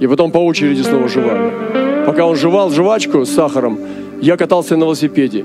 [0.00, 2.04] и потом по очереди снова жевали.
[2.06, 3.78] Пока он жевал жвачку с сахаром,
[4.20, 5.44] я катался на велосипеде.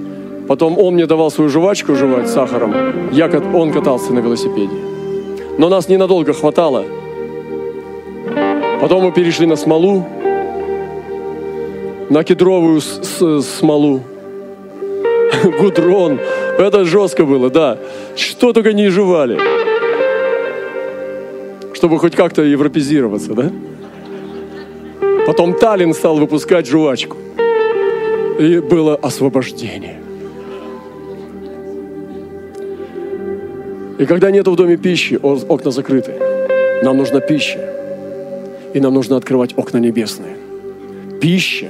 [0.50, 2.74] Потом он мне давал свою жвачку жевать с сахаром,
[3.12, 4.74] я, он катался на велосипеде.
[5.60, 6.86] Но нас ненадолго хватало.
[8.82, 10.08] Потом мы перешли на смолу,
[12.10, 14.02] на кедровую с, с, смолу.
[15.60, 16.20] Гудрон.
[16.58, 17.78] Это жестко было, да.
[18.16, 19.40] Что только не жевали.
[21.76, 23.52] Чтобы хоть как-то европезироваться, да?
[25.28, 27.18] Потом Таллин стал выпускать жвачку.
[28.40, 29.99] И было освобождение.
[34.00, 36.14] И когда нет в доме пищи, окна закрыты.
[36.84, 37.60] Нам нужна пища.
[38.74, 40.38] И нам нужно открывать окна небесные.
[41.22, 41.68] Пища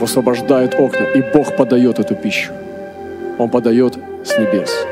[0.00, 2.52] высвобождает окна, и Бог подает эту пищу.
[3.38, 4.86] Он подает с небес.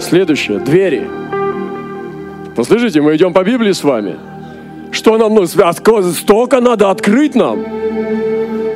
[0.00, 0.58] Следующее.
[0.60, 1.06] Двери.
[2.56, 4.16] Послушайте, мы идем по Библии с вами.
[4.92, 5.72] Что нам нужно?
[5.72, 7.62] Столько надо открыть нам.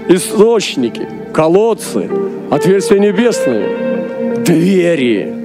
[0.08, 2.10] Источники, колодцы,
[2.50, 5.37] отверстия небесные, двери.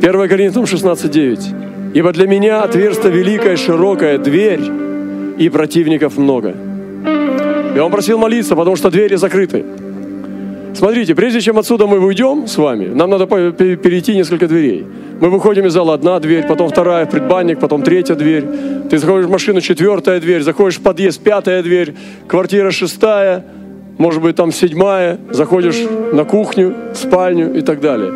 [0.00, 1.92] 1 Коринфянам 16.9.
[1.94, 4.60] Ибо для меня отверстие великая, широкая дверь,
[5.38, 6.54] и противников много.
[7.74, 9.64] И он просил молиться, потому что двери закрыты.
[10.74, 14.84] Смотрите, прежде чем отсюда мы уйдем с вами, нам надо перейти несколько дверей.
[15.20, 18.44] Мы выходим из зала, одна дверь, потом вторая предбанник, потом третья дверь.
[18.90, 21.94] Ты заходишь в машину, четвертая дверь, заходишь в подъезд, пятая дверь,
[22.28, 23.44] квартира шестая,
[23.96, 25.78] может быть, там седьмая, заходишь
[26.12, 28.12] на кухню, спальню и так далее.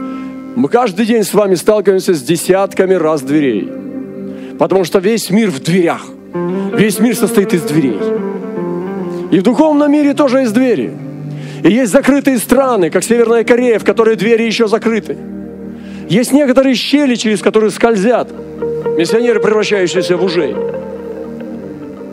[0.54, 3.70] Мы каждый день с вами сталкиваемся с десятками раз дверей.
[4.58, 6.06] Потому что весь мир в дверях.
[6.74, 7.98] Весь мир состоит из дверей.
[9.30, 10.92] И в духовном мире тоже есть двери.
[11.64, 15.16] И есть закрытые страны, как Северная Корея, в которой двери еще закрыты.
[16.08, 18.28] Есть некоторые щели, через которые скользят
[18.98, 20.54] миссионеры, превращающиеся в ужей.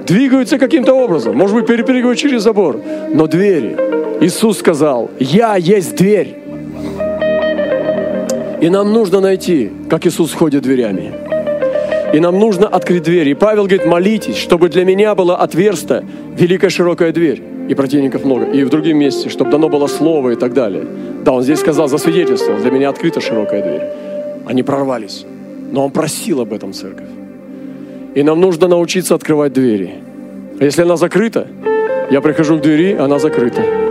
[0.08, 2.80] Двигаются каким-то образом, может быть, перепрыгивают через забор,
[3.14, 3.76] но двери.
[4.22, 6.39] Иисус сказал, я есть дверь.
[8.62, 11.14] И нам нужно найти, как Иисус ходит дверями.
[12.14, 13.30] И нам нужно открыть дверь.
[13.30, 16.04] И Павел говорит, молитесь, чтобы для меня была отверста
[16.36, 20.36] великая широкая дверь и противников много, и в другом месте, чтобы дано было слово и
[20.36, 20.86] так далее.
[21.24, 23.84] Да, он здесь сказал за свидетельство, для меня открыта широкая дверь.
[24.46, 25.26] Они прорвались.
[25.72, 27.08] Но он просил об этом церковь.
[28.16, 29.94] И нам нужно научиться открывать двери.
[30.60, 31.48] А если она закрыта,
[32.10, 33.89] я прихожу к двери, она закрыта.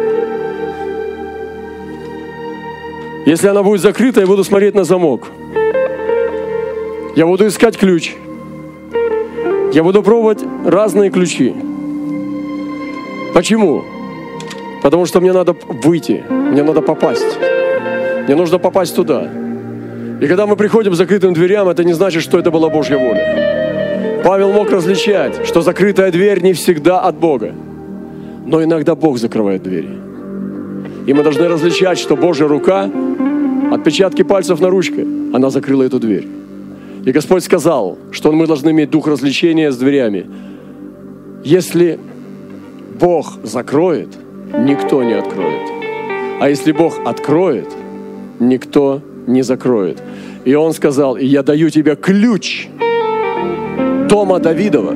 [3.28, 5.28] Если она будет закрыта, я буду смотреть на замок.
[7.14, 8.14] Я буду искать ключ.
[9.70, 11.54] Я буду пробовать разные ключи.
[13.34, 13.84] Почему?
[14.82, 17.38] Потому что мне надо выйти, мне надо попасть.
[18.24, 19.28] Мне нужно попасть туда.
[20.22, 24.22] И когда мы приходим к закрытым дверям, это не значит, что это была Божья воля.
[24.24, 27.52] Павел мог различать, что закрытая дверь не всегда от Бога.
[28.46, 30.07] Но иногда Бог закрывает двери.
[31.08, 32.90] И мы должны различать, что Божья рука,
[33.72, 36.28] отпечатки пальцев на ручке, она закрыла эту дверь.
[37.06, 40.26] И Господь сказал, что мы должны иметь дух развлечения с дверями.
[41.42, 41.98] Если
[43.00, 44.10] Бог закроет,
[44.52, 45.70] никто не откроет.
[46.42, 47.72] А если Бог откроет,
[48.38, 50.02] никто не закроет.
[50.44, 52.68] И он сказал, и я даю тебе ключ
[54.10, 54.94] дома Давидова.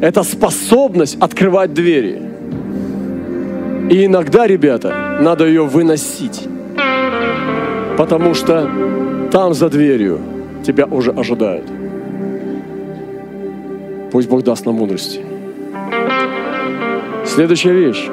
[0.00, 2.31] Это способность открывать двери.
[3.92, 6.48] И иногда, ребята, надо ее выносить.
[7.98, 8.66] Потому что
[9.30, 10.18] там за дверью
[10.64, 11.66] тебя уже ожидают.
[14.10, 15.20] Пусть Бог даст нам мудрости.
[17.26, 18.08] Следующая вещь.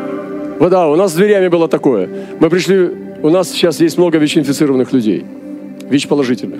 [0.59, 2.09] Вот да, у нас с дверями было такое.
[2.41, 2.91] Мы пришли,
[3.23, 5.25] у нас сейчас есть много ВИЧ-инфицированных людей,
[5.89, 6.59] ВИЧ-положительных.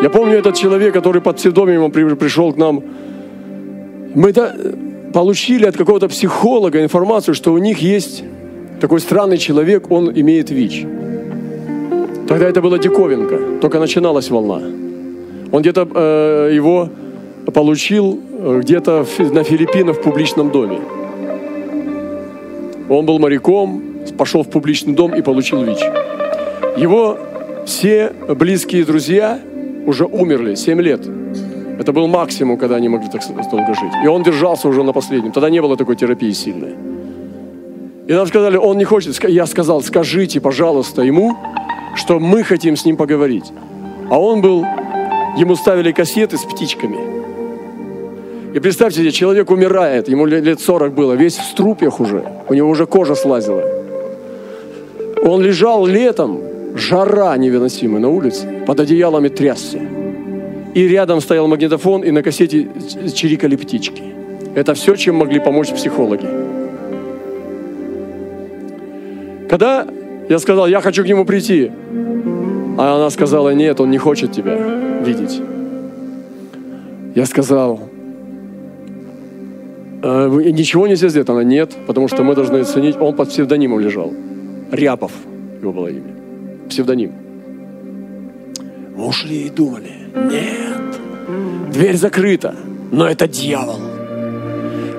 [0.00, 2.80] Я помню этот человек, который под псевдонимом пришел к нам.
[4.14, 4.32] Мы
[5.14, 8.24] получили от какого-то психолога информацию, что у них есть
[8.80, 10.86] такой странный человек, он имеет ВИЧ.
[12.28, 14.60] Тогда это была диковинка, только начиналась волна.
[15.52, 16.88] Он где-то э, его
[17.54, 20.80] получил э, где-то на Филиппинах в публичном доме.
[22.88, 23.82] Он был моряком,
[24.18, 25.78] пошел в публичный дом и получил ВИЧ.
[26.76, 27.18] Его
[27.66, 29.38] все близкие друзья
[29.86, 31.02] уже умерли 7 лет.
[31.78, 33.92] Это был максимум, когда они могли так долго жить.
[34.04, 35.32] И он держался уже на последнем.
[35.32, 36.74] Тогда не было такой терапии сильной.
[38.06, 39.18] И нам сказали, он не хочет.
[39.28, 41.36] Я сказал, скажите, пожалуйста, ему,
[41.96, 43.52] что мы хотим с ним поговорить.
[44.10, 44.64] А он был,
[45.36, 46.98] ему ставили кассеты с птичками.
[48.54, 52.68] И представьте себе, человек умирает, ему лет 40 было, весь в струпьях уже, у него
[52.68, 53.64] уже кожа слазила.
[55.24, 56.40] Он лежал летом,
[56.76, 59.80] жара невыносимая на улице, под одеялами трясся.
[60.74, 62.68] И рядом стоял магнитофон, и на кассете
[63.14, 64.02] чирикали птички.
[64.54, 66.26] Это все, чем могли помочь психологи.
[69.48, 69.86] Когда
[70.28, 71.70] я сказал, я хочу к нему прийти,
[72.76, 74.56] а она сказала, нет, он не хочет тебя
[75.04, 75.40] видеть.
[77.14, 77.80] Я сказал,
[80.02, 81.28] «Э, ничего нельзя сделать.
[81.28, 84.12] Она, нет, потому что мы должны оценить, он под псевдонимом лежал.
[84.72, 85.12] Рябов
[85.62, 86.14] его было имя.
[86.68, 87.12] Псевдоним.
[88.96, 92.54] Мы ушли и думали, нет, дверь закрыта,
[92.92, 93.80] но это дьявол.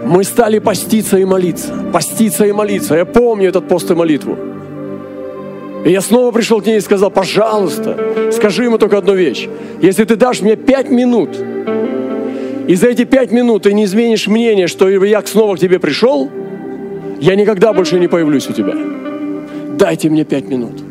[0.05, 2.95] Мы стали поститься и молиться, поститься и молиться.
[2.95, 4.37] Я помню этот пост и молитву.
[5.83, 9.47] И я снова пришел к ней и сказал, пожалуйста, скажи ему только одну вещь.
[9.81, 11.29] Если ты дашь мне пять минут,
[12.67, 16.29] и за эти пять минут ты не изменишь мнение, что я снова к тебе пришел,
[17.19, 18.73] я никогда больше не появлюсь у тебя.
[19.77, 20.81] Дайте мне пять минут.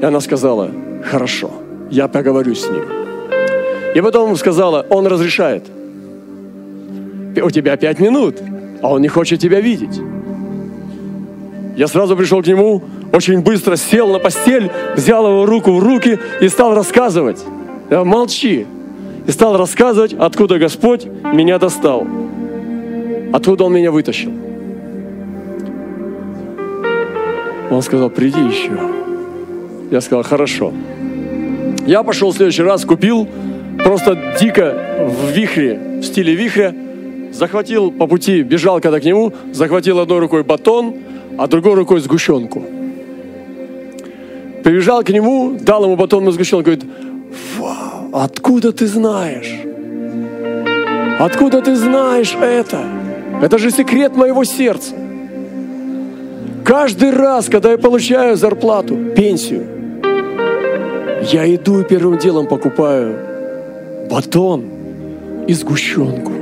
[0.00, 0.70] И она сказала,
[1.04, 1.50] хорошо,
[1.94, 2.84] я поговорю с ним.
[3.94, 5.64] И потом сказала, он разрешает.
[7.40, 8.36] У тебя пять минут,
[8.82, 10.00] а он не хочет тебя видеть.
[11.76, 16.18] Я сразу пришел к нему, очень быстро сел на постель, взял его руку в руки
[16.40, 17.44] и стал рассказывать.
[17.90, 18.66] Я, молчи.
[19.26, 22.06] И стал рассказывать, откуда Господь меня достал.
[23.32, 24.32] Откуда Он меня вытащил.
[27.70, 28.72] Он сказал, приди еще.
[29.90, 30.72] Я сказал, хорошо.
[31.86, 33.28] Я пошел в следующий раз, купил
[33.82, 34.74] просто дико
[35.06, 36.74] в вихре, в стиле вихря,
[37.32, 40.94] захватил по пути, бежал когда к нему, захватил одной рукой батон,
[41.36, 42.64] а другой рукой сгущенку.
[44.62, 46.84] Прибежал к нему, дал ему батон на сгущенку, говорит,
[47.58, 49.52] вау, откуда ты знаешь?
[51.18, 52.80] Откуда ты знаешь это?
[53.42, 54.94] Это же секрет моего сердца.
[56.64, 59.73] Каждый раз, когда я получаю зарплату, пенсию,
[61.32, 63.16] я иду и первым делом покупаю
[64.10, 64.64] батон
[65.46, 66.32] и сгущенку.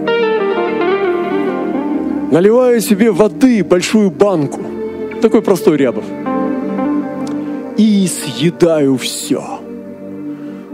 [2.30, 4.60] Наливаю себе воды, большую банку–
[5.22, 6.04] такой простой Рябов.
[7.78, 9.42] И съедаю все.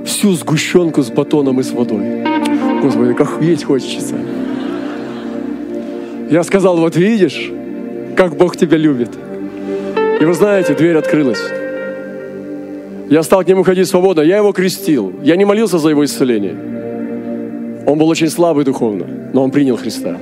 [0.05, 2.25] Всю сгущенку с батоном и с водой.
[2.83, 4.15] Господи, как есть хочется.
[6.31, 7.51] Я сказал, вот видишь,
[8.17, 9.11] как Бог тебя любит.
[10.21, 11.43] И вы знаете, дверь открылась.
[13.11, 14.21] Я стал к нему ходить свободно.
[14.21, 15.13] Я его крестил.
[15.23, 16.55] Я не молился за его исцеление.
[17.87, 20.19] Он был очень слабый духовно, но он принял Христа.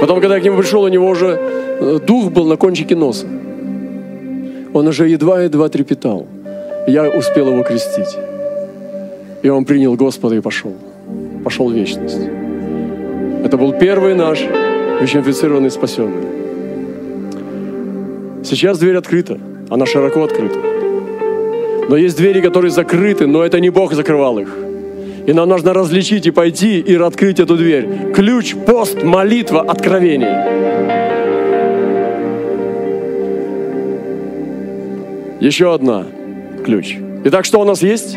[0.00, 1.38] Потом, когда я к нему пришел, у него уже
[1.80, 3.26] э, дух был на кончике носа.
[4.72, 6.26] Он уже едва-едва трепетал.
[6.88, 8.18] Я успел его крестить.
[9.42, 10.74] И он принял Господа и пошел.
[11.44, 12.18] Пошел в вечность.
[13.44, 14.40] Это был первый наш
[15.00, 16.24] ВИЧ-инфицированный спасенный.
[18.42, 19.38] Сейчас дверь открыта.
[19.70, 20.73] Она широко открыта.
[21.88, 24.56] Но есть двери, которые закрыты, но это не Бог закрывал их.
[25.26, 28.12] И нам нужно различить и пойти и открыть эту дверь.
[28.14, 30.64] Ключ, пост, молитва, откровение.
[35.40, 36.06] Еще одна
[36.64, 36.96] ключ.
[37.24, 38.16] Итак, что у нас есть?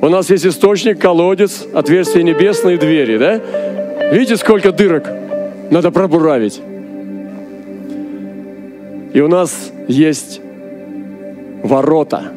[0.00, 3.40] У нас есть источник, колодец, отверстие небесные двери, да?
[4.12, 5.10] Видите, сколько дырок
[5.70, 6.60] надо пробуравить?
[9.12, 10.40] И у нас есть
[11.62, 12.32] ворота.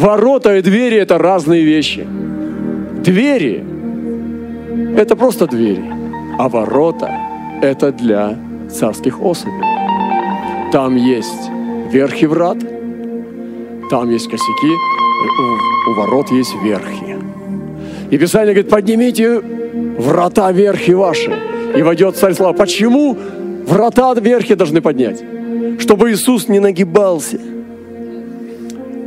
[0.00, 2.06] Ворота и двери– это разные вещи.
[3.04, 3.62] Двери–
[4.96, 5.84] это просто двери,
[6.38, 7.10] а ворота–
[7.62, 8.38] это для
[8.70, 9.62] царских особей.
[10.72, 11.50] Там есть
[11.92, 12.56] верхи врат,
[13.90, 14.72] там есть косяки,
[15.38, 17.18] у, у ворот есть верхи.
[18.10, 19.42] И Писание говорит, поднимите
[19.98, 21.30] врата верхи ваши,
[21.76, 22.54] и войдет царь слава.
[22.54, 23.18] Почему
[23.66, 25.22] врата верхи должны поднять?
[25.78, 27.49] Чтобы Иисус не нагибался.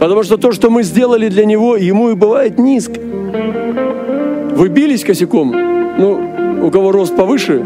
[0.03, 2.99] Потому что то, что мы сделали для Него, Ему и бывает низко.
[2.99, 5.55] Вы бились косяком,
[5.97, 7.63] ну, у кого рост повыше,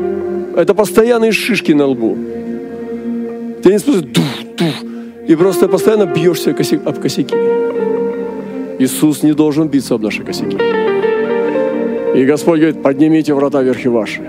[0.55, 2.15] это постоянные шишки на лбу.
[3.63, 4.23] Ты не способен дух,
[4.55, 4.75] дух,
[5.27, 7.35] и просто постоянно бьешься об косяки.
[8.77, 10.59] Иисус не должен биться об наши косяки.
[12.15, 14.21] И Господь говорит, поднимите врата верхи ваши,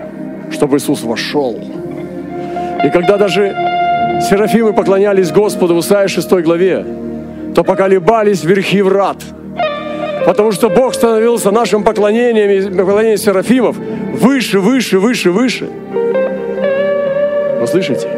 [0.50, 1.60] чтобы Иисус вошел.
[2.82, 3.54] И когда даже
[4.30, 6.86] серафимы поклонялись Господу в Исаии 6 главе,
[7.58, 9.16] то поколебались верхи врат.
[10.24, 15.68] Потому что Бог становился нашим поклонением поклонением серафимов выше, выше, выше, выше.
[17.60, 18.08] Вы слышите?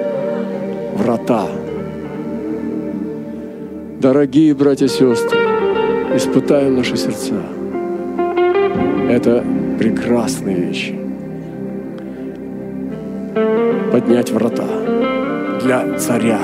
[0.94, 1.46] Врата.
[3.98, 5.38] Дорогие братья и сестры,
[6.14, 7.40] испытаем наши сердца.
[9.08, 9.42] Это
[9.78, 10.94] прекрасные вещи.
[13.90, 14.66] Поднять врата
[15.62, 16.40] для царя.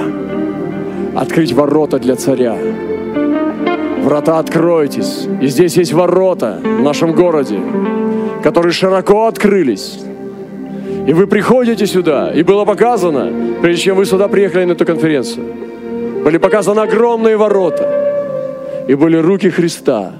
[1.14, 2.56] Открыть ворота для царя.
[4.06, 5.26] Врата откройтесь.
[5.42, 7.58] И здесь есть ворота в нашем городе,
[8.40, 9.98] которые широко открылись.
[11.08, 13.32] И вы приходите сюда, и было показано,
[13.62, 15.44] прежде чем вы сюда приехали на эту конференцию,
[16.22, 20.12] были показаны огромные ворота, и были руки Христа,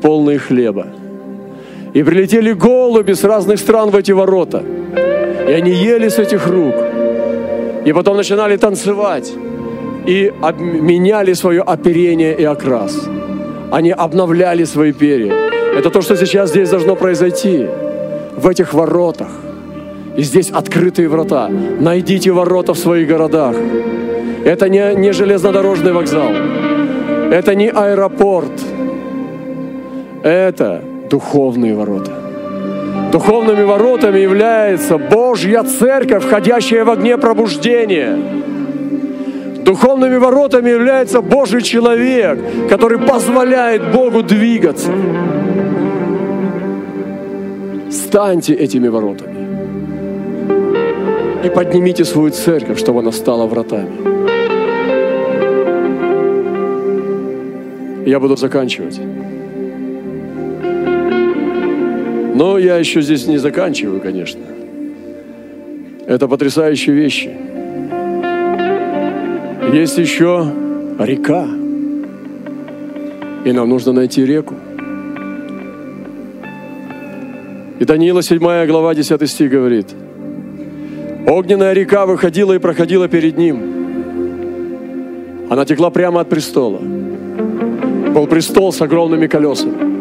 [0.00, 0.86] полные хлеба.
[1.92, 4.62] И прилетели голуби с разных стран в эти ворота.
[5.48, 6.76] И они ели с этих рук.
[7.84, 9.32] И потом начинали танцевать.
[10.06, 13.08] И меняли свое оперение и окрас.
[13.74, 15.34] Они обновляли свои перья.
[15.76, 17.66] Это то, что сейчас здесь должно произойти.
[18.36, 19.30] В этих воротах.
[20.16, 21.48] И здесь открытые врата.
[21.80, 23.56] Найдите ворота в своих городах.
[24.44, 26.30] Это не, не железнодорожный вокзал.
[27.32, 28.52] Это не аэропорт.
[30.22, 32.12] Это духовные ворота.
[33.10, 38.18] Духовными воротами является Божья церковь, входящая в огне пробуждения.
[39.64, 42.38] Духовными воротами является Божий человек,
[42.68, 44.90] который позволяет Богу двигаться.
[47.90, 49.34] Станьте этими воротами
[51.44, 53.88] и поднимите свою церковь, чтобы она стала вратами.
[58.06, 59.00] Я буду заканчивать.
[62.34, 64.42] Но я еще здесь не заканчиваю, конечно.
[66.06, 67.30] Это потрясающие вещи.
[69.74, 70.46] Есть еще
[71.00, 71.48] река.
[73.44, 74.54] И нам нужно найти реку.
[77.80, 79.88] И Даниила 7 глава 10 стих говорит,
[81.26, 83.58] «Огненная река выходила и проходила перед ним.
[85.50, 86.78] Она текла прямо от престола.
[86.78, 89.94] Был престол с огромными колесами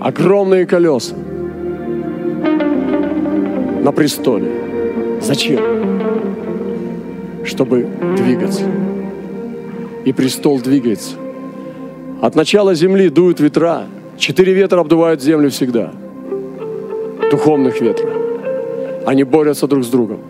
[0.00, 1.14] огромные колеса
[3.84, 4.50] на престоле.
[5.20, 5.81] Зачем?
[7.44, 7.86] Чтобы
[8.16, 8.64] двигаться.
[10.04, 11.16] И престол двигается.
[12.20, 13.86] От начала земли дуют ветра.
[14.18, 15.92] Четыре ветра обдувают землю всегда.
[17.30, 18.10] Духовных ветра.
[19.06, 20.20] Они борются друг с другом.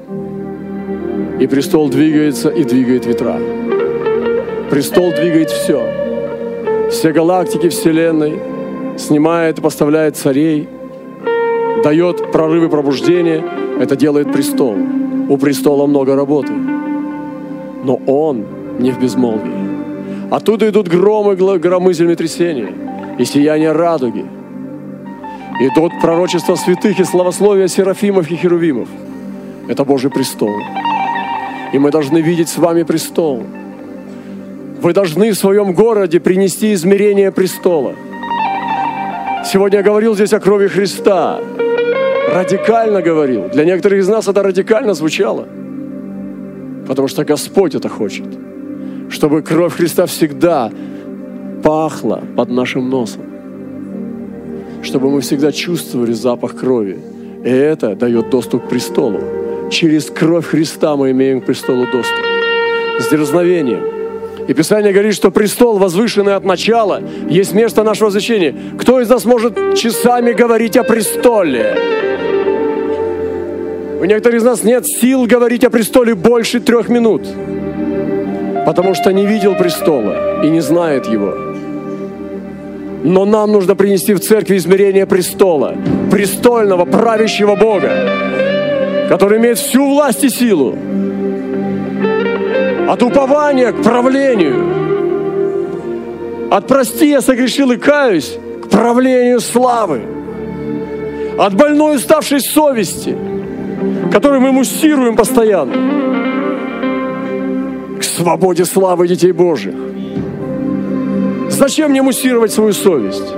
[1.40, 3.38] И престол двигается и двигает ветра.
[4.70, 5.82] Престол двигает все.
[6.90, 8.38] Все галактики Вселенной–
[8.98, 10.68] снимает и поставляет царей,
[11.82, 13.42] дает прорывы пробуждения,
[13.80, 14.76] это делает престол.
[15.28, 16.52] У престола много работы.
[17.82, 18.44] Но он
[18.78, 20.30] не в безмолвии.
[20.30, 22.72] Оттуда идут громы, громы землетрясения
[23.18, 24.24] и сияние радуги.
[25.60, 28.88] Идут пророчества святых и славословия серафимов и херувимов.
[29.68, 30.50] Это Божий престол.
[31.72, 33.42] И мы должны видеть с вами престол.
[34.80, 37.94] Вы должны в своем городе принести измерение престола–
[39.44, 41.40] Сегодня я говорил здесь о крови Христа.
[42.32, 43.48] Радикально говорил.
[43.48, 45.46] Для некоторых из нас это радикально звучало.
[46.86, 48.26] Потому что Господь это хочет.
[49.10, 50.70] Чтобы кровь Христа всегда
[51.62, 53.22] пахла под нашим носом.
[54.82, 56.98] Чтобы мы всегда чувствовали запах крови.
[57.44, 59.20] И это дает доступ к престолу.
[59.70, 62.24] Через кровь Христа мы имеем к престолу доступ.
[62.98, 63.92] С дерзновением,
[64.48, 68.54] и Писание говорит, что престол, возвышенный от начала, есть место нашего возвещения.
[68.78, 72.01] Кто из нас может часами говорить о престоле?
[74.02, 77.24] У некоторых из нас нет сил говорить о престоле больше трех минут,
[78.66, 81.36] потому что не видел престола и не знает его.
[83.04, 85.76] Но нам нужно принести в церкви измерение престола,
[86.10, 87.92] престольного, правящего Бога,
[89.08, 90.76] который имеет всю власть и силу.
[92.88, 94.66] От упования к правлению.
[96.50, 100.00] От прости, я согрешил и каюсь, к правлению славы.
[101.38, 103.16] От больной уставшей совести–
[104.10, 105.72] который мы муссируем постоянно,
[107.98, 109.74] к свободе славы детей Божьих.
[111.48, 113.34] Зачем мне муссировать свою совесть?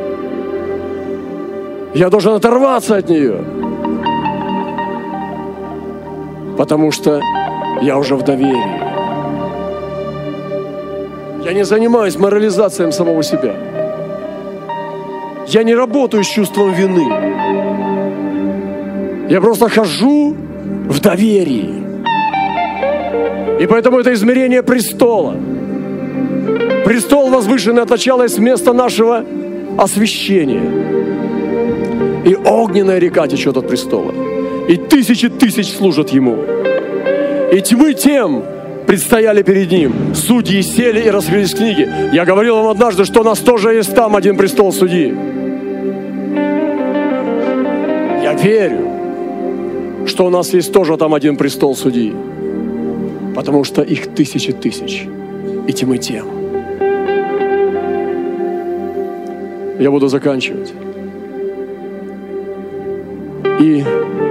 [1.94, 3.44] Я должен оторваться от нее.
[6.56, 7.20] Потому что
[7.82, 8.84] я уже в доверии.
[11.44, 13.54] Я не занимаюсь морализацией самого себя.
[15.46, 17.73] Я не работаю с чувством вины.
[19.28, 20.36] Я просто хожу
[20.88, 21.82] в доверии.
[23.60, 25.36] И поэтому это измерение престола.
[26.84, 29.24] Престол возвышенный от начала с места нашего
[29.78, 30.60] освящения.
[32.24, 34.12] И огненная река течет от престола.
[34.68, 36.36] И тысячи тысяч служат ему.
[37.52, 38.42] И тьмы тем
[38.86, 40.14] предстояли перед ним.
[40.14, 41.88] Судьи сели и раскрылись книги.
[42.12, 45.14] Я говорил вам однажды, что у нас тоже есть там один престол судьи.
[48.22, 48.93] Я верю,
[50.06, 52.12] что у нас есть тоже там один престол судьи.
[53.34, 55.06] Потому что их тысячи тысяч.
[55.66, 56.26] И тем и тем.
[59.78, 60.72] Я буду заканчивать.
[63.60, 63.84] И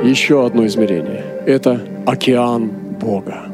[0.04, 1.24] еще одно измерение.
[1.46, 2.72] Это океан
[3.02, 3.46] Бога.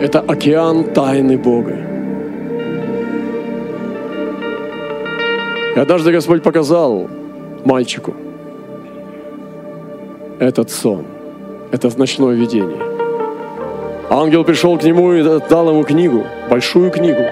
[0.00, 1.76] Это океан тайны Бога.
[5.74, 7.08] И однажды Господь показал
[7.66, 8.14] мальчику
[10.38, 11.04] этот сон,
[11.72, 12.78] это ночное видение.
[14.08, 17.22] Ангел пришел к нему и дал ему книгу, большую книгу.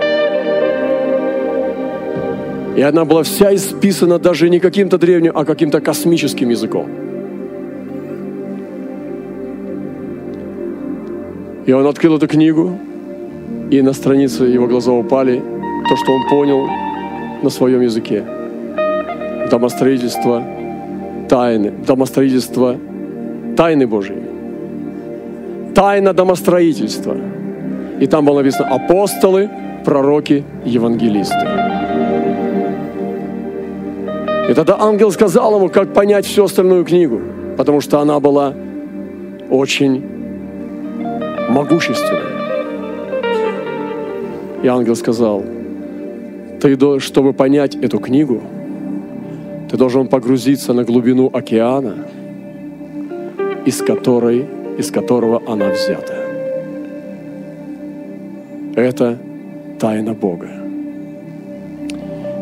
[2.76, 6.88] И она была вся исписана даже не каким-то древним, а каким-то космическим языком.
[11.66, 12.76] И он открыл эту книгу,
[13.70, 15.40] и на странице его глаза упали
[15.88, 16.66] то, что он понял
[17.42, 18.24] на своем языке
[19.50, 20.42] домостроительство
[21.28, 22.76] тайны, домостроительство
[23.56, 24.22] тайны Божьей.
[25.74, 27.16] Тайна домостроительства.
[28.00, 29.50] И там было написано апостолы,
[29.84, 31.46] пророки, евангелисты.
[34.48, 37.20] И тогда ангел сказал ему, как понять всю остальную книгу,
[37.56, 38.54] потому что она была
[39.50, 40.04] очень
[41.48, 42.22] могущественная.
[44.62, 45.42] И ангел сказал,
[46.60, 48.42] ты, чтобы понять эту книгу,
[49.70, 52.06] ты должен погрузиться на глубину океана,
[53.64, 54.44] из, которой,
[54.78, 56.14] из которого она взята.
[58.76, 59.18] Это
[59.78, 60.48] тайна Бога.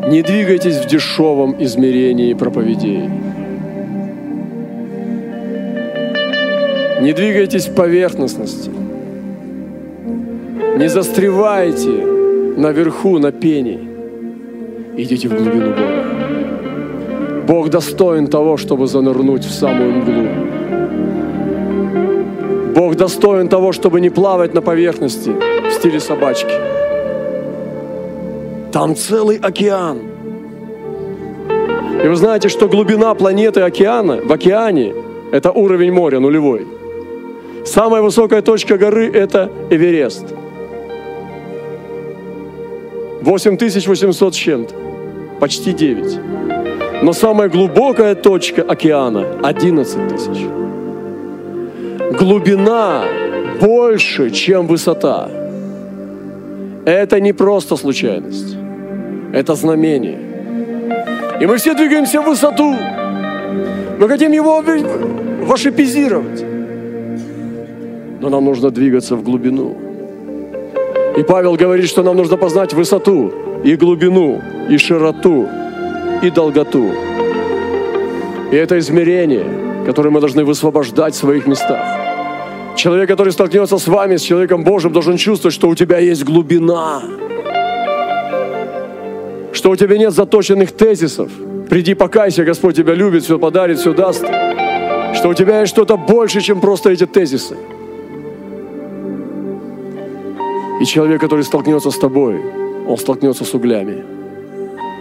[0.09, 3.09] Не двигайтесь в дешевом измерении проповедей.
[7.01, 8.71] Не двигайтесь в поверхностности.
[10.77, 11.91] Не застревайте
[12.57, 13.79] наверху на пене.
[14.97, 15.92] Идите в глубину Бога.
[17.53, 20.27] Бог достоин того, чтобы занырнуть в самую мглу.
[22.75, 25.29] Бог достоин того, чтобы не плавать на поверхности
[25.69, 26.55] в стиле собачки.
[28.73, 29.99] Там целый океан.
[32.03, 34.95] И вы знаете, что глубина планеты океана, в океане,
[35.31, 36.67] это уровень моря нулевой.
[37.67, 40.25] Самая высокая точка горы– это Эверест.
[43.21, 44.75] 8800 с чем-то,
[45.39, 46.52] почти 9.
[47.03, 50.47] Но самая глубокая точка океана– 11 тысяч.
[52.17, 53.03] Глубина
[53.61, 55.29] больше, чем высота.
[56.85, 58.57] Это не просто случайность.
[59.33, 60.19] Это знамение.
[61.41, 62.73] И мы все двигаемся в высоту.
[63.99, 64.63] Мы хотим его
[65.43, 66.45] вашипизировать.
[68.21, 69.77] Но нам нужно двигаться в глубину.
[71.17, 73.33] И Павел говорит, что нам нужно познать высоту
[73.65, 74.41] и глубину,
[74.71, 75.49] и широту,
[76.23, 76.91] и долготу.
[78.51, 79.47] И это измерение,
[79.87, 81.85] которое мы должны высвобождать в своих местах.
[82.77, 87.03] Человек, который столкнется с вами, с человеком Божьим, должен чувствовать, что у тебя есть глубина,
[89.53, 91.31] что у тебя нет заточенных тезисов.
[91.69, 94.25] Приди, покайся, Господь тебя любит, все подарит, все даст.
[95.15, 97.57] Что у тебя есть что-то больше, чем просто эти тезисы.
[100.81, 102.41] И человек, который столкнется с тобой,
[102.89, 104.12] он столкнется с углями.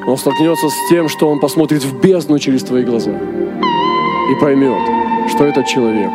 [0.08, 3.12] Он столкнется с тем, что он посмотрит в бездну через твои глаза.
[3.12, 4.82] и поймет,
[5.30, 6.10] что этот человек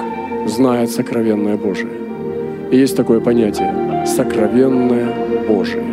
[0.46, 1.90] знает сокровенное Божие.
[2.70, 5.84] И есть такое понятие– сокровенное Божие.